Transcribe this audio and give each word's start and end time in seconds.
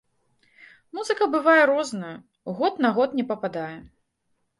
Музыка 0.99 1.27
бывае 1.35 1.57
рознаю, 1.71 2.15
год 2.61 2.81
на 2.87 2.91
год 2.97 3.09
не 3.21 3.27
пападае. 3.33 3.77